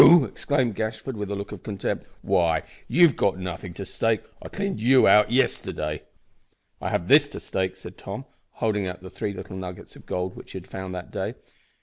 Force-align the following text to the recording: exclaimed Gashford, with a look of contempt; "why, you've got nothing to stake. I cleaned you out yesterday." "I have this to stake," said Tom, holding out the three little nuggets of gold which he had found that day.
exclaimed 0.23 0.73
Gashford, 0.75 1.15
with 1.15 1.29
a 1.29 1.35
look 1.35 1.51
of 1.51 1.61
contempt; 1.61 2.07
"why, 2.23 2.63
you've 2.87 3.15
got 3.15 3.37
nothing 3.37 3.71
to 3.75 3.85
stake. 3.85 4.21
I 4.41 4.49
cleaned 4.49 4.79
you 4.79 5.07
out 5.07 5.29
yesterday." 5.29 6.01
"I 6.81 6.89
have 6.89 7.07
this 7.07 7.27
to 7.27 7.39
stake," 7.39 7.75
said 7.75 7.99
Tom, 7.99 8.25
holding 8.53 8.87
out 8.87 9.03
the 9.03 9.11
three 9.11 9.31
little 9.33 9.57
nuggets 9.57 9.95
of 9.95 10.07
gold 10.07 10.35
which 10.35 10.53
he 10.53 10.57
had 10.57 10.65
found 10.65 10.95
that 10.95 11.11
day. 11.11 11.35